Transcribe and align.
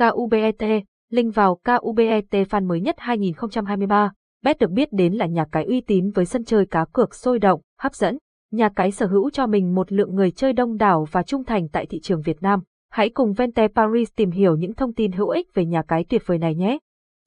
KUBET, 0.00 0.84
link 1.10 1.34
vào 1.34 1.60
KUBET 1.64 2.24
fan 2.30 2.66
mới 2.66 2.80
nhất 2.80 2.94
2023. 2.98 4.12
Bet 4.44 4.58
được 4.58 4.70
biết 4.70 4.92
đến 4.92 5.12
là 5.12 5.26
nhà 5.26 5.44
cái 5.52 5.64
uy 5.64 5.80
tín 5.80 6.10
với 6.10 6.24
sân 6.24 6.44
chơi 6.44 6.66
cá 6.66 6.84
cược 6.92 7.14
sôi 7.14 7.38
động, 7.38 7.60
hấp 7.80 7.94
dẫn. 7.94 8.18
Nhà 8.52 8.68
cái 8.68 8.90
sở 8.90 9.06
hữu 9.06 9.30
cho 9.30 9.46
mình 9.46 9.74
một 9.74 9.92
lượng 9.92 10.14
người 10.14 10.30
chơi 10.30 10.52
đông 10.52 10.76
đảo 10.76 11.06
và 11.10 11.22
trung 11.22 11.44
thành 11.44 11.68
tại 11.68 11.86
thị 11.86 12.00
trường 12.00 12.22
Việt 12.22 12.42
Nam. 12.42 12.60
Hãy 12.90 13.08
cùng 13.08 13.32
Vente 13.32 13.68
Paris 13.68 14.08
tìm 14.16 14.30
hiểu 14.30 14.56
những 14.56 14.74
thông 14.74 14.94
tin 14.94 15.12
hữu 15.12 15.28
ích 15.28 15.54
về 15.54 15.64
nhà 15.64 15.82
cái 15.82 16.04
tuyệt 16.04 16.22
vời 16.26 16.38
này 16.38 16.54
nhé. 16.54 16.78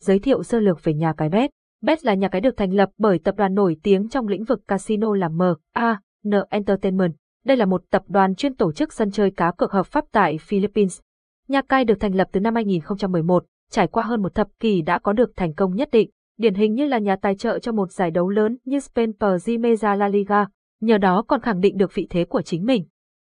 Giới 0.02 0.20
thiệu 0.20 0.44
sơ 0.44 0.60
lược 0.60 0.84
về 0.84 0.94
nhà 0.94 1.14
cái 1.18 1.30
Bet. 1.30 1.50
Bet 1.82 2.06
là 2.06 2.14
nhà 2.14 2.28
cái 2.28 2.42
được 2.42 2.58
thành 2.58 2.74
lập 2.74 2.90
bởi 2.98 3.20
tập 3.20 3.36
đoàn 3.38 3.54
nổi 3.54 3.78
tiếng 3.84 4.10
trong 4.10 4.28
lĩnh 4.28 4.44
vực 4.44 4.68
casino 4.68 5.16
là 5.16 5.30
M, 5.30 5.42
A, 5.74 6.00
N 6.28 6.32
Entertainment. 6.50 7.14
Đây 7.46 7.58
là 7.58 7.66
một 7.66 7.82
tập 7.90 8.04
đoàn 8.08 8.36
chuyên 8.36 8.56
tổ 8.56 8.72
chức 8.72 8.94
sân 8.94 9.12
chơi 9.12 9.32
cá 9.32 9.52
cược 9.52 9.72
hợp 9.72 9.86
pháp 9.86 10.06
tại 10.12 10.38
Philippines. 10.38 11.00
Nhà 11.48 11.62
cai 11.62 11.86
được 11.86 12.00
thành 12.00 12.16
lập 12.16 12.28
từ 12.32 12.40
năm 12.40 12.56
2011, 12.56 13.46
trải 13.72 13.88
qua 13.88 14.04
hơn 14.04 14.22
một 14.22 14.36
thập 14.36 14.48
kỷ 14.60 14.82
đã 14.82 15.00
có 15.00 15.14
được 15.14 15.32
thành 15.36 15.54
công 15.54 15.76
nhất 15.76 15.90
định, 15.92 16.10
điển 16.38 16.54
hình 16.54 16.74
như 16.74 16.86
là 16.86 16.98
nhà 17.00 17.16
tài 17.16 17.36
trợ 17.36 17.60
cho 17.60 17.72
một 17.72 17.92
giải 17.92 18.12
đấu 18.12 18.30
lớn 18.30 18.58
như 18.66 18.80
Spain 18.80 19.12
Primera 19.14 19.96
La 19.96 20.08
Liga, 20.08 20.46
nhờ 20.82 20.98
đó 20.98 21.24
còn 21.28 21.42
khẳng 21.42 21.60
định 21.60 21.78
được 21.78 21.94
vị 21.94 22.08
thế 22.10 22.26
của 22.26 22.42
chính 22.42 22.66
mình. 22.66 22.86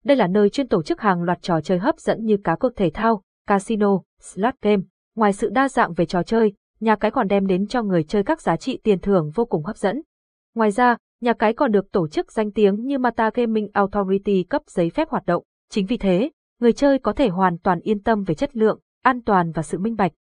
Đây 0.04 0.16
là 0.16 0.26
nơi 0.26 0.50
chuyên 0.50 0.68
tổ 0.68 0.82
chức 0.82 1.00
hàng 1.00 1.22
loạt 1.22 1.42
trò 1.42 1.60
chơi 1.60 1.78
hấp 1.78 1.98
dẫn 1.98 2.24
như 2.24 2.36
cá 2.44 2.56
cược 2.56 2.76
thể 2.76 2.90
thao, 2.94 3.22
casino, 3.46 4.00
slot 4.20 4.54
game. 4.62 4.82
Ngoài 5.16 5.32
sự 5.32 5.50
đa 5.50 5.68
dạng 5.68 5.92
về 5.92 6.06
trò 6.06 6.22
chơi, 6.22 6.52
nhà 6.80 6.96
cái 6.96 7.10
còn 7.10 7.28
đem 7.28 7.46
đến 7.46 7.66
cho 7.66 7.82
người 7.82 8.04
chơi 8.04 8.22
các 8.22 8.40
giá 8.40 8.56
trị 8.56 8.80
tiền 8.82 8.98
thưởng 8.98 9.30
vô 9.34 9.44
cùng 9.44 9.64
hấp 9.64 9.76
dẫn. 9.76 10.02
Ngoài 10.54 10.70
ra, 10.70 10.96
nhà 11.20 11.32
cái 11.32 11.52
còn 11.52 11.72
được 11.72 11.92
tổ 11.92 12.08
chức 12.08 12.32
danh 12.32 12.52
tiếng 12.52 12.84
như 12.84 12.98
Mata 12.98 13.30
Gaming 13.34 13.68
Authority 13.72 14.42
cấp 14.42 14.62
giấy 14.66 14.90
phép 14.90 15.08
hoạt 15.08 15.26
động. 15.26 15.42
Chính 15.70 15.86
vì 15.86 15.96
thế, 15.96 16.30
người 16.62 16.72
chơi 16.72 16.98
có 16.98 17.12
thể 17.12 17.28
hoàn 17.28 17.58
toàn 17.58 17.80
yên 17.80 18.02
tâm 18.02 18.24
về 18.24 18.34
chất 18.34 18.56
lượng, 18.56 18.78
an 19.02 19.22
toàn 19.22 19.52
và 19.52 19.62
sự 19.62 19.78
minh 19.78 19.96
bạch. 19.96 20.12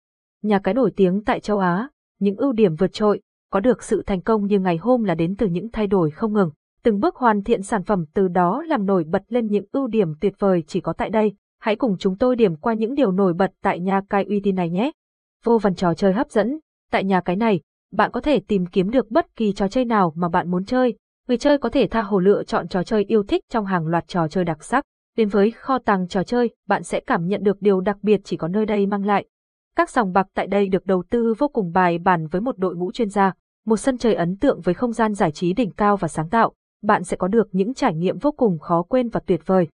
Nhà 0.44 0.60
cái 0.60 0.74
nổi 0.74 0.92
tiếng 0.96 1.24
tại 1.24 1.40
châu 1.40 1.60
Á, 1.60 1.90
những 2.20 2.36
ưu 2.36 2.52
điểm 2.52 2.76
vượt 2.76 2.94
trội, 2.94 3.22
có 3.52 3.60
được 3.60 3.84
sự 3.84 4.04
thành 4.06 4.22
công 4.22 4.46
như 4.46 4.60
ngày 4.60 4.78
hôm 4.78 5.04
là 5.04 5.16
đến 5.16 5.36
từ 5.36 5.48
những 5.48 5.70
thay 5.72 5.88
đổi 5.88 6.12
không 6.12 6.34
ngừng, 6.34 6.50
từng 6.84 7.00
bước 7.00 7.16
hoàn 7.16 7.44
thiện 7.44 7.62
sản 7.62 7.84
phẩm 7.84 8.06
từ 8.14 8.28
đó 8.28 8.64
làm 8.68 8.86
nổi 8.86 9.04
bật 9.04 9.24
lên 9.28 9.48
những 9.48 9.66
ưu 9.72 9.88
điểm 9.88 10.14
tuyệt 10.22 10.34
vời 10.40 10.64
chỉ 10.68 10.82
có 10.82 10.94
tại 10.94 11.10
đây. 11.10 11.34
Hãy 11.60 11.76
cùng 11.76 11.98
chúng 12.00 12.18
tôi 12.18 12.36
điểm 12.36 12.56
qua 12.56 12.74
những 12.74 12.96
điều 12.96 13.12
nổi 13.12 13.34
bật 13.34 13.52
tại 13.64 13.80
nhà 13.80 14.02
cái 14.10 14.24
uy 14.24 14.40
tín 14.40 14.56
này 14.56 14.70
nhé. 14.70 14.92
Vô 15.44 15.58
vàn 15.58 15.76
trò 15.76 15.94
chơi 15.94 16.14
hấp 16.14 16.32
dẫn, 16.32 16.60
tại 16.92 17.04
nhà 17.04 17.22
cái 17.22 17.36
này, 17.36 17.62
bạn 17.92 18.12
có 18.12 18.22
thể 18.22 18.40
tìm 18.40 18.66
kiếm 18.66 18.90
được 18.90 19.12
bất 19.12 19.36
kỳ 19.36 19.54
trò 19.54 19.68
chơi 19.68 19.86
nào 19.86 20.14
mà 20.16 20.30
bạn 20.30 20.52
muốn 20.52 20.66
chơi. 20.66 20.98
Người 21.28 21.38
chơi 21.38 21.58
có 21.58 21.70
thể 21.70 21.88
tha 21.88 22.02
hồ 22.02 22.20
lựa 22.20 22.44
chọn 22.44 22.68
trò 22.68 22.84
chơi 22.84 23.04
yêu 23.04 23.24
thích 23.24 23.44
trong 23.50 23.66
hàng 23.66 23.88
loạt 23.88 24.08
trò 24.08 24.28
chơi 24.28 24.46
đặc 24.46 24.64
sắc. 24.64 24.86
Đến 25.18 25.30
với 25.30 25.52
kho 25.52 25.80
tàng 25.80 26.08
trò 26.08 26.24
chơi, 26.24 26.50
bạn 26.68 26.84
sẽ 26.84 27.00
cảm 27.00 27.28
nhận 27.28 27.44
được 27.44 27.62
điều 27.62 27.82
đặc 27.82 27.98
biệt 28.02 28.22
chỉ 28.24 28.38
có 28.38 28.48
nơi 28.48 28.66
đây 28.66 28.86
mang 28.86 29.06
lại. 29.06 29.26
Các 29.76 29.90
sòng 29.90 30.14
bạc 30.14 30.28
tại 30.34 30.48
đây 30.48 30.68
được 30.68 30.86
đầu 30.86 31.04
tư 31.10 31.34
vô 31.38 31.48
cùng 31.48 31.72
bài 31.72 32.00
bản 32.00 32.28
với 32.28 32.42
một 32.42 32.58
đội 32.58 32.76
ngũ 32.76 32.92
chuyên 32.92 33.10
gia, 33.10 33.34
một 33.66 33.78
sân 33.78 33.98
chơi 33.98 34.14
ấn 34.14 34.38
tượng 34.38 34.62
với 34.62 34.74
không 34.74 34.92
gian 34.92 35.14
giải 35.14 35.32
trí 35.32 35.54
đỉnh 35.54 35.72
cao 35.72 35.98
và 35.98 36.08
sáng 36.08 36.30
tạo, 36.30 36.54
bạn 36.82 37.04
sẽ 37.04 37.18
có 37.18 37.28
được 37.28 37.48
những 37.52 37.74
trải 37.74 37.96
nghiệm 37.96 38.18
vô 38.18 38.32
cùng 38.32 38.60
khó 38.60 38.84
quên 38.84 39.10
và 39.10 39.20
tuyệt 39.26 39.42
vời. 39.46 39.68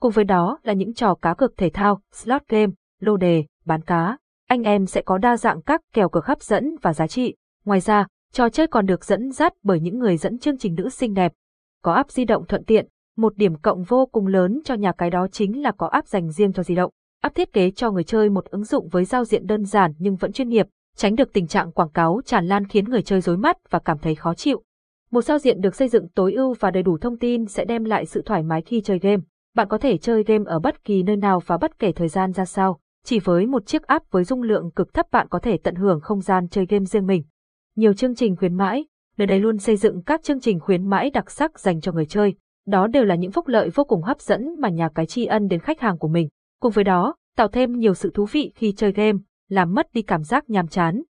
Cùng 0.00 0.12
với 0.12 0.24
đó 0.24 0.58
là 0.62 0.72
những 0.72 0.94
trò 0.94 1.14
cá 1.14 1.34
cược 1.34 1.56
thể 1.56 1.70
thao, 1.70 2.00
slot 2.12 2.42
game, 2.48 2.72
lô 3.00 3.16
đề, 3.16 3.44
bán 3.64 3.82
cá. 3.82 4.18
Anh 4.48 4.62
em 4.62 4.86
sẽ 4.86 5.02
có 5.02 5.18
đa 5.18 5.36
dạng 5.36 5.62
các 5.62 5.80
kèo 5.92 6.08
cược 6.08 6.26
hấp 6.26 6.42
dẫn 6.42 6.76
và 6.82 6.92
giá 6.92 7.06
trị. 7.06 7.34
Ngoài 7.64 7.80
ra, 7.80 8.06
trò 8.32 8.48
chơi 8.48 8.66
còn 8.66 8.86
được 8.86 9.04
dẫn 9.04 9.32
dắt 9.32 9.52
bởi 9.62 9.80
những 9.80 9.98
người 9.98 10.16
dẫn 10.16 10.38
chương 10.38 10.58
trình 10.58 10.74
nữ 10.74 10.88
xinh 10.88 11.14
đẹp. 11.14 11.32
Có 11.82 11.92
app 11.92 12.10
di 12.10 12.24
động 12.24 12.46
thuận 12.46 12.64
tiện, 12.64 12.88
một 13.16 13.36
điểm 13.36 13.56
cộng 13.56 13.82
vô 13.82 14.06
cùng 14.06 14.26
lớn 14.26 14.60
cho 14.64 14.74
nhà 14.74 14.92
cái 14.92 15.10
đó 15.10 15.26
chính 15.32 15.62
là 15.62 15.72
có 15.72 15.86
app 15.86 16.08
dành 16.08 16.30
riêng 16.30 16.52
cho 16.52 16.62
di 16.62 16.74
động. 16.74 16.90
App 17.22 17.34
thiết 17.34 17.52
kế 17.52 17.70
cho 17.70 17.90
người 17.90 18.04
chơi 18.04 18.30
một 18.30 18.44
ứng 18.44 18.64
dụng 18.64 18.88
với 18.88 19.04
giao 19.04 19.24
diện 19.24 19.46
đơn 19.46 19.64
giản 19.64 19.92
nhưng 19.98 20.16
vẫn 20.16 20.32
chuyên 20.32 20.48
nghiệp, 20.48 20.66
tránh 20.96 21.14
được 21.14 21.32
tình 21.32 21.46
trạng 21.46 21.72
quảng 21.72 21.90
cáo 21.90 22.20
tràn 22.24 22.46
lan 22.46 22.66
khiến 22.66 22.84
người 22.84 23.02
chơi 23.02 23.20
rối 23.20 23.36
mắt 23.36 23.56
và 23.70 23.78
cảm 23.78 23.98
thấy 23.98 24.14
khó 24.14 24.34
chịu. 24.34 24.62
Một 25.10 25.22
giao 25.22 25.38
diện 25.38 25.60
được 25.60 25.74
xây 25.74 25.88
dựng 25.88 26.08
tối 26.08 26.32
ưu 26.32 26.54
và 26.60 26.70
đầy 26.70 26.82
đủ 26.82 26.98
thông 26.98 27.18
tin 27.18 27.46
sẽ 27.46 27.64
đem 27.64 27.84
lại 27.84 28.06
sự 28.06 28.22
thoải 28.22 28.42
mái 28.42 28.62
khi 28.62 28.80
chơi 28.80 28.98
game. 28.98 29.22
Bạn 29.54 29.68
có 29.68 29.78
thể 29.78 29.98
chơi 29.98 30.22
game 30.22 30.44
ở 30.46 30.58
bất 30.58 30.84
kỳ 30.84 31.02
nơi 31.02 31.16
nào 31.16 31.40
và 31.46 31.58
bất 31.58 31.78
kể 31.78 31.92
thời 31.92 32.08
gian 32.08 32.32
ra 32.32 32.44
sao. 32.44 32.78
Chỉ 33.04 33.18
với 33.18 33.46
một 33.46 33.66
chiếc 33.66 33.82
app 33.82 34.10
với 34.10 34.24
dung 34.24 34.42
lượng 34.42 34.70
cực 34.70 34.94
thấp 34.94 35.06
bạn 35.10 35.28
có 35.28 35.38
thể 35.38 35.56
tận 35.56 35.74
hưởng 35.74 36.00
không 36.00 36.20
gian 36.20 36.48
chơi 36.48 36.66
game 36.66 36.84
riêng 36.84 37.06
mình. 37.06 37.22
Nhiều 37.76 37.92
chương 37.92 38.14
trình 38.14 38.36
khuyến 38.36 38.54
mãi, 38.54 38.84
nơi 39.16 39.26
đây 39.26 39.40
luôn 39.40 39.58
xây 39.58 39.76
dựng 39.76 40.02
các 40.02 40.22
chương 40.22 40.40
trình 40.40 40.60
khuyến 40.60 40.86
mãi 40.90 41.10
đặc 41.10 41.30
sắc 41.30 41.60
dành 41.60 41.80
cho 41.80 41.92
người 41.92 42.06
chơi. 42.06 42.34
Đó 42.66 42.86
đều 42.86 43.04
là 43.04 43.14
những 43.14 43.32
phúc 43.32 43.48
lợi 43.48 43.70
vô 43.70 43.84
cùng 43.84 44.02
hấp 44.02 44.20
dẫn 44.20 44.54
mà 44.58 44.68
nhà 44.68 44.88
cái 44.94 45.06
tri 45.06 45.26
ân 45.26 45.48
đến 45.48 45.60
khách 45.60 45.80
hàng 45.80 45.98
của 45.98 46.08
mình. 46.08 46.28
Cùng 46.60 46.72
với 46.72 46.84
đó, 46.84 47.14
tạo 47.36 47.48
thêm 47.48 47.78
nhiều 47.78 47.94
sự 47.94 48.10
thú 48.14 48.26
vị 48.32 48.52
khi 48.54 48.72
chơi 48.72 48.92
game, 48.92 49.18
làm 49.48 49.74
mất 49.74 49.92
đi 49.92 50.02
cảm 50.02 50.22
giác 50.22 50.50
nhàm 50.50 50.68
chán. 50.68 51.02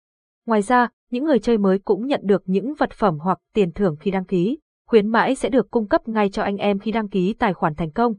Ngoài 0.46 0.62
ra, 0.62 0.88
những 1.10 1.24
người 1.24 1.38
chơi 1.38 1.58
mới 1.58 1.78
cũng 1.78 2.06
nhận 2.06 2.20
được 2.24 2.42
những 2.46 2.74
vật 2.78 2.92
phẩm 2.92 3.18
hoặc 3.18 3.38
tiền 3.54 3.72
thưởng 3.72 3.96
khi 4.00 4.10
đăng 4.10 4.24
ký. 4.24 4.58
Khuyến 4.88 5.08
mãi 5.08 5.34
sẽ 5.34 5.48
được 5.48 5.70
cung 5.70 5.88
cấp 5.88 6.08
ngay 6.08 6.28
cho 6.30 6.42
anh 6.42 6.56
em 6.56 6.78
khi 6.78 6.92
đăng 6.92 7.08
ký 7.08 7.34
tài 7.38 7.54
khoản 7.54 7.74
thành 7.74 7.90
công. 7.90 8.14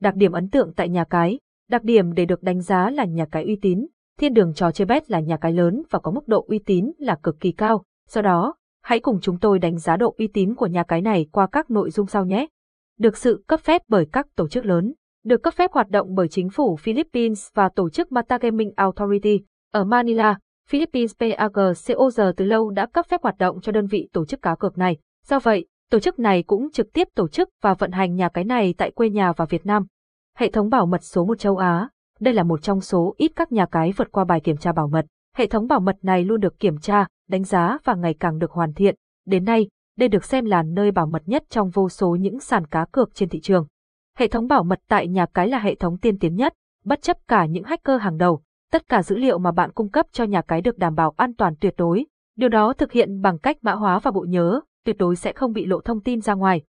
Đặc 0.00 0.14
điểm 0.14 0.32
ấn 0.32 0.50
tượng 0.50 0.72
tại 0.76 0.88
nhà 0.88 1.04
cái, 1.04 1.38
đặc 1.70 1.82
điểm 1.82 2.12
để 2.12 2.24
được 2.24 2.42
đánh 2.42 2.60
giá 2.60 2.90
là 2.90 3.04
nhà 3.04 3.26
cái 3.30 3.44
uy 3.44 3.56
tín. 3.62 3.86
Thiên 4.18 4.34
đường 4.34 4.54
trò 4.54 4.70
chơi 4.70 4.86
bet 4.86 5.10
là 5.10 5.20
nhà 5.20 5.36
cái 5.36 5.52
lớn 5.52 5.82
và 5.90 5.98
có 5.98 6.10
mức 6.10 6.28
độ 6.28 6.44
uy 6.48 6.58
tín 6.58 6.92
là 6.98 7.18
cực 7.22 7.40
kỳ 7.40 7.52
cao. 7.52 7.84
Do 8.08 8.22
đó, 8.22 8.54
hãy 8.82 9.00
cùng 9.00 9.18
chúng 9.20 9.38
tôi 9.38 9.58
đánh 9.58 9.78
giá 9.78 9.96
độ 9.96 10.14
uy 10.18 10.26
tín 10.26 10.54
của 10.54 10.66
nhà 10.66 10.82
cái 10.82 11.00
này 11.00 11.26
qua 11.32 11.46
các 11.52 11.70
nội 11.70 11.90
dung 11.90 12.06
sau 12.06 12.24
nhé. 12.24 12.46
Được 12.98 13.16
sự 13.16 13.44
cấp 13.46 13.60
phép 13.60 13.82
bởi 13.88 14.06
các 14.12 14.26
tổ 14.36 14.48
chức 14.48 14.64
lớn 14.64 14.94
được 15.26 15.42
cấp 15.42 15.54
phép 15.54 15.72
hoạt 15.72 15.88
động 15.88 16.14
bởi 16.14 16.28
chính 16.28 16.50
phủ 16.50 16.76
Philippines 16.76 17.48
và 17.54 17.68
tổ 17.68 17.90
chức 17.90 18.12
Mata 18.12 18.38
Gaming 18.38 18.72
Authority. 18.76 19.40
Ở 19.72 19.84
Manila, 19.84 20.38
Philippines 20.68 21.12
PAGCOG 21.18 22.20
từ 22.36 22.44
lâu 22.44 22.70
đã 22.70 22.86
cấp 22.86 23.06
phép 23.08 23.22
hoạt 23.22 23.38
động 23.38 23.60
cho 23.60 23.72
đơn 23.72 23.86
vị 23.86 24.08
tổ 24.12 24.24
chức 24.24 24.42
cá 24.42 24.54
cược 24.54 24.78
này. 24.78 24.96
Do 25.26 25.38
vậy, 25.38 25.66
tổ 25.90 25.98
chức 25.98 26.18
này 26.18 26.42
cũng 26.42 26.70
trực 26.70 26.92
tiếp 26.92 27.08
tổ 27.14 27.28
chức 27.28 27.48
và 27.62 27.74
vận 27.74 27.92
hành 27.92 28.14
nhà 28.14 28.28
cái 28.28 28.44
này 28.44 28.74
tại 28.78 28.90
quê 28.90 29.10
nhà 29.10 29.32
và 29.32 29.44
Việt 29.44 29.66
Nam. 29.66 29.86
Hệ 30.36 30.50
thống 30.50 30.70
bảo 30.70 30.86
mật 30.86 31.04
số 31.04 31.24
1 31.24 31.38
châu 31.38 31.56
Á, 31.56 31.88
đây 32.20 32.34
là 32.34 32.42
một 32.42 32.62
trong 32.62 32.80
số 32.80 33.14
ít 33.18 33.32
các 33.36 33.52
nhà 33.52 33.66
cái 33.66 33.92
vượt 33.96 34.12
qua 34.12 34.24
bài 34.24 34.40
kiểm 34.40 34.56
tra 34.56 34.72
bảo 34.72 34.88
mật. 34.88 35.06
Hệ 35.36 35.46
thống 35.46 35.66
bảo 35.66 35.80
mật 35.80 35.96
này 36.02 36.24
luôn 36.24 36.40
được 36.40 36.58
kiểm 36.58 36.78
tra, 36.78 37.06
đánh 37.28 37.44
giá 37.44 37.78
và 37.84 37.94
ngày 37.94 38.14
càng 38.20 38.38
được 38.38 38.50
hoàn 38.50 38.74
thiện. 38.74 38.94
Đến 39.26 39.44
nay, 39.44 39.68
đây 39.96 40.08
được 40.08 40.24
xem 40.24 40.44
là 40.44 40.62
nơi 40.62 40.90
bảo 40.90 41.06
mật 41.06 41.22
nhất 41.26 41.44
trong 41.50 41.70
vô 41.70 41.88
số 41.88 42.16
những 42.20 42.40
sàn 42.40 42.66
cá 42.66 42.86
cược 42.92 43.14
trên 43.14 43.28
thị 43.28 43.40
trường. 43.40 43.66
Hệ 44.18 44.28
thống 44.28 44.46
bảo 44.46 44.64
mật 44.64 44.80
tại 44.88 45.08
nhà 45.08 45.26
cái 45.26 45.48
là 45.48 45.58
hệ 45.58 45.74
thống 45.74 45.98
tiên 45.98 46.18
tiến 46.18 46.36
nhất, 46.36 46.52
bất 46.84 47.02
chấp 47.02 47.16
cả 47.28 47.46
những 47.46 47.64
hacker 47.64 48.00
hàng 48.00 48.16
đầu, 48.16 48.42
tất 48.72 48.88
cả 48.88 49.02
dữ 49.02 49.16
liệu 49.16 49.38
mà 49.38 49.52
bạn 49.52 49.72
cung 49.72 49.90
cấp 49.90 50.06
cho 50.12 50.24
nhà 50.24 50.42
cái 50.42 50.60
được 50.60 50.78
đảm 50.78 50.94
bảo 50.94 51.14
an 51.16 51.34
toàn 51.34 51.54
tuyệt 51.60 51.74
đối. 51.76 52.06
Điều 52.36 52.48
đó 52.48 52.72
thực 52.72 52.92
hiện 52.92 53.20
bằng 53.20 53.38
cách 53.38 53.56
mã 53.62 53.72
hóa 53.72 53.98
và 53.98 54.10
bộ 54.10 54.24
nhớ, 54.28 54.60
tuyệt 54.84 54.96
đối 54.98 55.16
sẽ 55.16 55.32
không 55.32 55.52
bị 55.52 55.66
lộ 55.66 55.80
thông 55.80 56.00
tin 56.00 56.20
ra 56.20 56.34
ngoài. 56.34 56.62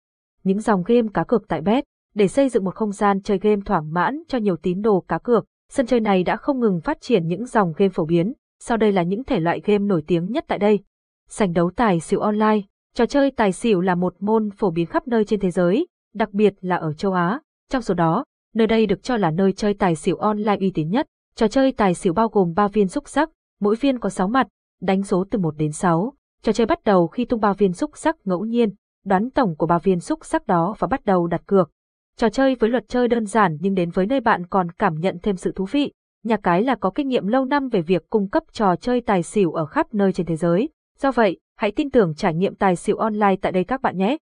Những 0.45 0.61
dòng 0.61 0.83
game 0.87 1.09
cá 1.15 1.25
cược 1.25 1.49
tại 1.49 1.61
Bet, 1.61 1.85
để 2.15 2.29
xây 2.29 2.49
dựng 2.49 2.65
một 2.65 2.75
không 2.75 2.93
gian 2.93 3.23
chơi 3.23 3.39
game 3.39 3.61
thỏa 3.65 3.81
mãn 3.81 4.23
cho 4.29 4.39
nhiều 4.39 4.57
tín 4.57 4.83
đồ 4.83 5.05
cá 5.09 5.19
cược, 5.19 5.45
sân 5.73 5.87
chơi 5.87 6.01
này 6.01 6.23
đã 6.23 6.37
không 6.37 6.61
ngừng 6.61 6.81
phát 6.81 7.01
triển 7.01 7.27
những 7.27 7.47
dòng 7.47 7.73
game 7.77 7.89
phổ 7.89 8.05
biến. 8.05 8.33
Sau 8.61 8.77
đây 8.77 8.93
là 8.93 9.03
những 9.03 9.25
thể 9.25 9.41
loại 9.41 9.61
game 9.65 9.85
nổi 9.85 10.03
tiếng 10.07 10.33
nhất 10.33 10.45
tại 10.49 10.59
đây. 10.59 10.81
Sành 11.29 11.53
đấu 11.53 11.71
tài 11.77 12.01
xỉu 12.01 12.21
online, 12.21 12.61
trò 12.97 13.07
chơi 13.07 13.31
tài 13.31 13.53
xỉu 13.53 13.81
là 13.81 13.95
một 13.95 14.15
môn 14.21 14.51
phổ 14.51 14.71
biến 14.71 14.87
khắp 14.87 15.09
nơi 15.09 15.25
trên 15.25 15.41
thế 15.41 15.51
giới, 15.51 15.87
đặc 16.15 16.33
biệt 16.33 16.55
là 16.61 16.77
ở 16.77 16.93
châu 16.93 17.13
Á. 17.13 17.41
Trong 17.71 17.83
số 17.83 17.95
đó, 17.95 18.25
nơi 18.55 18.67
đây 18.67 18.87
được 18.87 19.03
cho 19.03 19.17
là 19.17 19.31
nơi 19.31 19.53
chơi 19.53 19.75
tài 19.75 19.97
xỉu 19.97 20.17
online 20.17 20.57
uy 20.61 20.71
tín 20.71 20.89
nhất. 20.91 21.07
Trò 21.35 21.49
chơi 21.49 21.73
tài 21.73 21.95
xỉu 21.95 22.13
bao 22.13 22.29
gồm 22.29 22.53
3 22.57 22.69
viên 22.69 22.89
xúc 22.89 23.09
sắc, 23.09 23.31
mỗi 23.61 23.77
viên 23.77 23.99
có 23.99 24.09
6 24.09 24.29
mặt, 24.29 24.47
đánh 24.81 25.03
số 25.03 25.25
từ 25.31 25.39
1 25.39 25.57
đến 25.57 25.73
6. 25.73 26.13
Trò 26.43 26.53
chơi 26.53 26.67
bắt 26.67 26.85
đầu 26.85 27.07
khi 27.07 27.25
tung 27.25 27.41
3 27.41 27.53
viên 27.53 27.73
xúc 27.73 27.91
sắc 27.95 28.17
ngẫu 28.25 28.45
nhiên, 28.45 28.71
đoán 29.05 29.31
tổng 29.31 29.57
của 29.57 29.67
3 29.67 29.79
viên 29.79 30.01
xúc 30.01 30.25
sắc 30.25 30.47
đó 30.47 30.75
và 30.79 30.89
bắt 30.89 31.05
đầu 31.05 31.27
đặt 31.27 31.43
cược. 31.47 31.71
Trò 32.17 32.29
chơi 32.29 32.55
với 32.55 32.71
luật 32.71 32.89
chơi 32.89 33.09
đơn 33.09 33.27
giản 33.27 33.57
nhưng 33.61 33.75
đến 33.75 33.91
với 33.91 34.07
nơi 34.07 34.21
bạn 34.21 34.47
còn 34.47 34.71
cảm 34.71 34.95
nhận 35.01 35.19
thêm 35.23 35.37
sự 35.37 35.53
thú 35.53 35.67
vị. 35.71 35.93
Nhà 36.25 36.37
cái 36.37 36.63
là 36.63 36.75
có 36.75 36.91
kinh 36.91 37.09
nghiệm 37.09 37.27
lâu 37.27 37.45
năm 37.45 37.69
về 37.69 37.83
việc 37.83 38.11
cung 38.11 38.29
cấp 38.29 38.43
trò 38.53 38.77
chơi 38.77 39.01
tài 39.01 39.23
xỉu 39.23 39.53
ở 39.53 39.67
khắp 39.67 39.95
nơi 39.95 40.13
trên 40.13 40.27
thế 40.27 40.37
giới. 40.37 40.69
Do 40.99 41.13
vậy, 41.13 41.39
hãy 41.57 41.71
tin 41.71 41.91
tưởng 41.91 42.15
trải 42.15 42.35
nghiệm 42.35 42.55
tài 42.55 42.77
xỉu 42.77 42.97
online 42.97 43.37
tại 43.43 43.53
đây 43.53 43.65
các 43.65 43.83
bạn 43.83 43.97
nhé. 43.97 44.17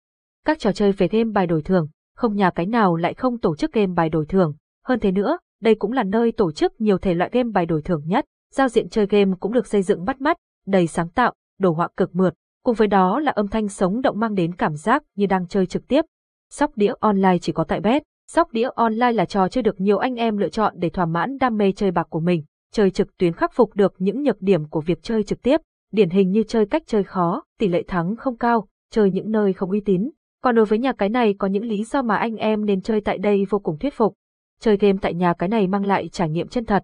Các 0.45 0.59
trò 0.59 0.71
chơi 0.71 0.91
về 0.91 1.07
game 1.07 1.31
bài 1.33 1.47
đổi 1.47 1.61
thưởng, 1.61 1.87
không 2.15 2.35
nhà 2.35 2.49
cái 2.49 2.65
nào 2.65 2.95
lại 2.95 3.13
không 3.13 3.37
tổ 3.37 3.55
chức 3.55 3.73
game 3.73 3.93
bài 3.95 4.09
đổi 4.09 4.25
thưởng. 4.25 4.53
Hơn 4.85 4.99
thế 4.99 5.11
nữa, 5.11 5.37
đây 5.61 5.75
cũng 5.75 5.91
là 5.91 6.03
nơi 6.03 6.31
tổ 6.31 6.51
chức 6.51 6.81
nhiều 6.81 6.97
thể 6.97 7.13
loại 7.13 7.29
game 7.33 7.49
bài 7.53 7.65
đổi 7.65 7.81
thưởng 7.81 8.03
nhất. 8.05 8.25
Giao 8.53 8.67
diện 8.67 8.89
chơi 8.89 9.05
game 9.05 9.31
cũng 9.39 9.53
được 9.53 9.67
xây 9.67 9.81
dựng 9.81 10.05
bắt 10.05 10.21
mắt, 10.21 10.37
đầy 10.67 10.87
sáng 10.87 11.09
tạo, 11.09 11.33
đồ 11.59 11.71
họa 11.71 11.87
cực 11.97 12.15
mượt. 12.15 12.33
Cùng 12.63 12.75
với 12.75 12.87
đó 12.87 13.19
là 13.19 13.31
âm 13.31 13.47
thanh 13.47 13.67
sống 13.67 14.01
động 14.01 14.19
mang 14.19 14.35
đến 14.35 14.55
cảm 14.55 14.75
giác 14.75 15.03
như 15.15 15.25
đang 15.25 15.47
chơi 15.47 15.65
trực 15.65 15.87
tiếp. 15.87 16.05
Sóc 16.49 16.71
đĩa 16.75 16.93
online 16.99 17.37
chỉ 17.37 17.51
có 17.51 17.63
tại 17.63 17.79
Bet. 17.79 18.03
Sóc 18.31 18.51
đĩa 18.51 18.69
online 18.75 19.11
là 19.11 19.25
trò 19.25 19.47
chơi 19.47 19.61
được 19.61 19.81
nhiều 19.81 19.97
anh 19.97 20.15
em 20.15 20.37
lựa 20.37 20.49
chọn 20.49 20.73
để 20.77 20.89
thỏa 20.89 21.05
mãn 21.05 21.37
đam 21.37 21.57
mê 21.57 21.71
chơi 21.71 21.91
bạc 21.91 22.07
của 22.09 22.19
mình. 22.19 22.43
Chơi 22.73 22.91
trực 22.91 23.17
tuyến 23.17 23.33
khắc 23.33 23.53
phục 23.53 23.75
được 23.75 23.93
những 23.97 24.23
nhược 24.23 24.41
điểm 24.41 24.69
của 24.69 24.81
việc 24.81 25.03
chơi 25.03 25.23
trực 25.23 25.41
tiếp, 25.41 25.61
điển 25.91 26.09
hình 26.09 26.31
như 26.31 26.43
chơi 26.43 26.65
cách 26.65 26.83
chơi 26.85 27.03
khó, 27.03 27.43
tỷ 27.59 27.67
lệ 27.67 27.83
thắng 27.87 28.15
không 28.15 28.37
cao, 28.37 28.67
chơi 28.91 29.11
những 29.11 29.31
nơi 29.31 29.53
không 29.53 29.71
uy 29.71 29.79
tín. 29.79 30.09
Còn 30.41 30.55
đối 30.55 30.65
với 30.65 30.79
nhà 30.79 30.91
cái 30.91 31.09
này 31.09 31.35
có 31.39 31.47
những 31.47 31.65
lý 31.65 31.83
do 31.83 32.01
mà 32.01 32.15
anh 32.15 32.35
em 32.35 32.65
nên 32.65 32.81
chơi 32.81 33.01
tại 33.01 33.17
đây 33.17 33.45
vô 33.49 33.59
cùng 33.59 33.77
thuyết 33.77 33.93
phục. 33.93 34.13
Chơi 34.59 34.77
game 34.77 34.97
tại 35.01 35.13
nhà 35.13 35.33
cái 35.33 35.49
này 35.49 35.67
mang 35.67 35.85
lại 35.85 36.09
trải 36.09 36.29
nghiệm 36.29 36.47
chân 36.47 36.65
thật. 36.65 36.83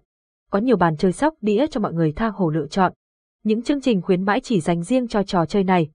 có 0.50 0.58
nhiều 0.58 0.76
bàn 0.76 0.96
chơi 0.96 1.12
sóc 1.12 1.34
đĩa 1.40 1.66
cho 1.66 1.80
mọi 1.80 1.92
người 1.92 2.12
tha 2.12 2.28
hồ 2.28 2.50
lựa 2.50 2.66
chọn. 2.66 2.92
Những 3.44 3.62
chương 3.62 3.80
trình 3.80 4.02
khuyến 4.02 4.22
mãi 4.22 4.40
chỉ 4.40 4.60
dành 4.60 4.82
riêng 4.82 5.08
cho 5.08 5.22
trò 5.22 5.46
chơi 5.46 5.64
này. 5.64 5.88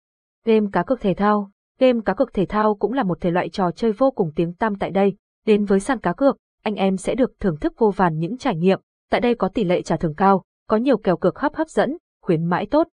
Game 0.46 0.68
cá 0.72 0.84
cược 0.84 1.02
thể 1.02 1.14
thao 1.14 1.52
Game 1.80 2.00
cá 2.06 2.14
cược 2.14 2.34
thể 2.34 2.46
thao 2.46 2.76
cũng 2.76 2.94
là 2.94 3.04
một 3.04 3.22
thể 3.22 3.32
loại 3.32 3.50
trò 3.50 3.72
chơi 3.72 3.92
vô 3.92 4.12
cùng 4.12 4.32
tiếng 4.36 4.54
tăm 4.54 4.76
tại 4.76 4.92
đây. 4.92 5.14
Đến 5.46 5.66
với 5.66 5.80
sàn 5.80 6.00
cá 6.00 6.14
cược, 6.14 6.38
anh 6.64 6.76
em 6.76 6.98
sẽ 6.98 7.16
được 7.16 7.40
thưởng 7.40 7.58
thức 7.58 7.74
vô 7.78 7.92
vàn 7.96 8.20
những 8.20 8.38
trải 8.38 8.56
nghiệm. 8.56 8.80
Tại 9.12 9.22
đây 9.22 9.36
có 9.36 9.48
tỷ 9.48 9.64
lệ 9.64 9.82
trả 9.82 9.98
thưởng 9.98 10.16
cao, 10.18 10.44
có 10.68 10.78
nhiều 10.78 10.98
kèo 10.98 11.18
cược 11.18 11.40
hấp 11.40 11.56
hấp 11.56 11.70
dẫn, 11.70 11.98
khuyến 12.22 12.46
mãi 12.46 12.68
tốt. 12.72 12.88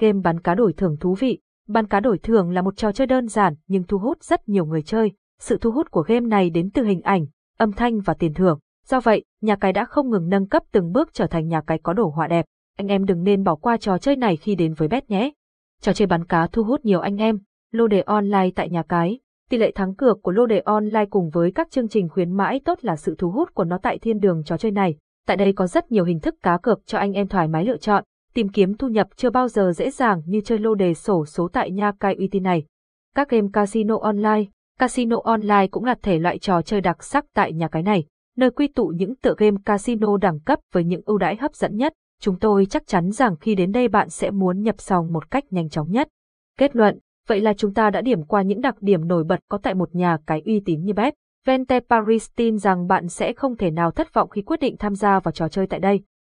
Game 0.00 0.20
bắn 0.24 0.40
cá 0.40 0.54
đổi 0.54 0.72
thưởng 0.72 0.96
thú 1.00 1.14
vị. 1.14 1.38
Bắn 1.68 1.86
cá 1.86 2.00
đổi 2.00 2.18
thưởng 2.18 2.50
là 2.50 2.62
một 2.62 2.76
trò 2.76 2.92
chơi 2.92 3.06
đơn 3.06 3.28
giản 3.28 3.54
nhưng 3.66 3.82
thu 3.82 3.98
hút 3.98 4.22
rất 4.22 4.48
nhiều 4.48 4.66
người 4.66 4.82
chơi. 4.82 5.12
Sự 5.40 5.58
thu 5.58 5.70
hút 5.70 5.90
của 5.90 6.02
game 6.02 6.26
này 6.26 6.50
đến 6.50 6.70
từ 6.74 6.84
hình 6.84 7.00
ảnh, 7.00 7.26
âm 7.58 7.72
thanh 7.72 8.00
và 8.00 8.14
tiền 8.14 8.34
thưởng. 8.34 8.58
Do 8.86 9.00
vậy, 9.00 9.24
nhà 9.40 9.56
cái 9.56 9.72
đã 9.72 9.84
không 9.84 10.10
ngừng 10.10 10.28
nâng 10.28 10.48
cấp 10.48 10.62
từng 10.72 10.92
bước 10.92 11.10
trở 11.12 11.26
thành 11.26 11.48
nhà 11.48 11.60
cái 11.60 11.78
có 11.78 11.92
đồ 11.92 12.08
họa 12.08 12.28
đẹp. 12.28 12.44
Anh 12.76 12.88
em 12.88 13.04
đừng 13.04 13.22
nên 13.22 13.44
bỏ 13.44 13.54
qua 13.54 13.76
trò 13.76 13.98
chơi 13.98 14.16
này 14.16 14.36
khi 14.36 14.54
đến 14.54 14.74
với 14.74 14.88
bet 14.88 15.10
nhé. 15.10 15.30
Trò 15.80 15.92
chơi 15.92 16.06
bắn 16.06 16.24
cá 16.24 16.46
thu 16.46 16.64
hút 16.64 16.84
nhiều 16.84 17.00
anh 17.00 17.16
em. 17.16 17.38
Lô 17.72 17.86
đề 17.86 18.00
online 18.00 18.50
tại 18.54 18.70
nhà 18.70 18.82
cái. 18.82 19.18
Tỷ 19.50 19.58
lệ 19.58 19.70
thắng 19.74 19.94
cược 19.94 20.22
của 20.22 20.30
lô 20.30 20.46
đề 20.46 20.58
online 20.58 21.06
cùng 21.10 21.30
với 21.30 21.52
các 21.52 21.70
chương 21.70 21.88
trình 21.88 22.08
khuyến 22.08 22.32
mãi 22.32 22.60
tốt 22.64 22.78
là 22.82 22.96
sự 22.96 23.14
thu 23.18 23.30
hút 23.30 23.54
của 23.54 23.64
nó 23.64 23.78
tại 23.82 23.98
thiên 23.98 24.20
đường 24.20 24.42
trò 24.44 24.56
chơi 24.56 24.72
này. 24.72 24.96
Tại 25.26 25.36
đây 25.36 25.52
có 25.52 25.66
rất 25.66 25.92
nhiều 25.92 26.04
hình 26.04 26.20
thức 26.20 26.34
cá 26.42 26.58
cược 26.58 26.86
cho 26.86 26.98
anh 26.98 27.12
em 27.12 27.28
thoải 27.28 27.48
mái 27.48 27.64
lựa 27.64 27.76
chọn, 27.76 28.04
tìm 28.34 28.48
kiếm 28.48 28.74
thu 28.74 28.88
nhập 28.88 29.08
chưa 29.16 29.30
bao 29.30 29.48
giờ 29.48 29.72
dễ 29.72 29.90
dàng 29.90 30.22
như 30.26 30.40
chơi 30.40 30.58
lô 30.58 30.74
đề 30.74 30.94
sổ 30.94 31.26
số 31.26 31.48
tại 31.52 31.70
nha 31.70 31.92
cai 32.00 32.14
uy 32.14 32.28
tín 32.28 32.42
này. 32.42 32.64
Các 33.14 33.28
game 33.28 33.48
casino 33.52 33.98
online 34.00 34.44
Casino 34.78 35.16
online 35.24 35.66
cũng 35.66 35.84
là 35.84 35.94
thể 36.02 36.18
loại 36.18 36.38
trò 36.38 36.62
chơi 36.62 36.80
đặc 36.80 37.04
sắc 37.04 37.24
tại 37.34 37.52
nhà 37.52 37.68
cái 37.68 37.82
này, 37.82 38.04
nơi 38.36 38.50
quy 38.50 38.68
tụ 38.68 38.86
những 38.86 39.16
tựa 39.16 39.34
game 39.38 39.56
casino 39.64 40.16
đẳng 40.16 40.40
cấp 40.40 40.58
với 40.72 40.84
những 40.84 41.02
ưu 41.04 41.18
đãi 41.18 41.36
hấp 41.36 41.54
dẫn 41.54 41.76
nhất. 41.76 41.92
Chúng 42.20 42.38
tôi 42.38 42.66
chắc 42.66 42.86
chắn 42.86 43.10
rằng 43.10 43.36
khi 43.36 43.54
đến 43.54 43.72
đây 43.72 43.88
bạn 43.88 44.08
sẽ 44.08 44.30
muốn 44.30 44.62
nhập 44.62 44.74
sòng 44.78 45.12
một 45.12 45.30
cách 45.30 45.44
nhanh 45.50 45.68
chóng 45.68 45.90
nhất. 45.90 46.08
Kết 46.58 46.76
luận, 46.76 46.98
vậy 47.28 47.40
là 47.40 47.54
chúng 47.54 47.74
ta 47.74 47.90
đã 47.90 48.00
điểm 48.00 48.22
qua 48.24 48.42
những 48.42 48.60
đặc 48.60 48.74
điểm 48.80 49.08
nổi 49.08 49.24
bật 49.24 49.40
có 49.48 49.58
tại 49.62 49.74
một 49.74 49.94
nhà 49.94 50.18
cái 50.26 50.42
uy 50.46 50.60
tín 50.64 50.84
như 50.84 50.92
Bet. 50.92 51.14
Vente 51.46 51.80
Paris 51.80 52.28
tin 52.36 52.58
rằng 52.58 52.86
bạn 52.86 53.08
sẽ 53.08 53.32
không 53.32 53.56
thể 53.56 53.70
nào 53.70 53.90
thất 53.90 54.14
vọng 54.14 54.28
khi 54.28 54.42
quyết 54.42 54.60
định 54.60 54.76
tham 54.78 54.94
gia 54.94 55.20
vào 55.20 55.32
trò 55.32 55.48
chơi 55.48 55.66
tại 55.66 55.80
đây. 55.80 56.00